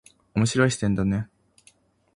[0.33, 1.29] 面白い視点だね。